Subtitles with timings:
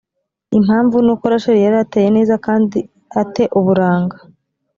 [0.57, 2.79] impamvu ni uko rasheli yari ateye neza kandi
[3.21, 4.17] a te uburanga